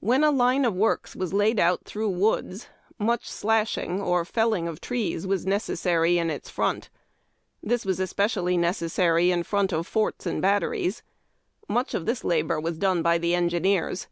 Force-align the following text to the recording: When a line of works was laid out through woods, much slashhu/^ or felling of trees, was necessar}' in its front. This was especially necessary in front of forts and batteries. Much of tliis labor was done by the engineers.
When 0.00 0.24
a 0.24 0.30
line 0.30 0.64
of 0.64 0.74
works 0.74 1.14
was 1.14 1.34
laid 1.34 1.60
out 1.60 1.84
through 1.84 2.08
woods, 2.08 2.68
much 2.98 3.28
slashhu/^ 3.30 4.02
or 4.02 4.24
felling 4.24 4.66
of 4.66 4.80
trees, 4.80 5.26
was 5.26 5.44
necessar}' 5.44 6.16
in 6.16 6.30
its 6.30 6.48
front. 6.48 6.88
This 7.62 7.84
was 7.84 8.00
especially 8.00 8.56
necessary 8.56 9.30
in 9.30 9.42
front 9.42 9.74
of 9.74 9.86
forts 9.86 10.24
and 10.24 10.40
batteries. 10.40 11.02
Much 11.68 11.92
of 11.92 12.06
tliis 12.06 12.24
labor 12.24 12.58
was 12.58 12.78
done 12.78 13.02
by 13.02 13.18
the 13.18 13.34
engineers. 13.34 14.06